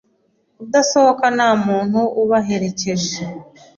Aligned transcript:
kudasohoka 0.57 1.25
nta 1.35 1.49
muntu 1.65 1.99
ubaherekeje 2.21 3.19